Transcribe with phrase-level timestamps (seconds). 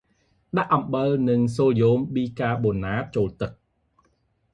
[0.57, 3.51] ដាក់អំបិលនិងសូដ្យូមប៊ីកាបូណាតចូលទឹក។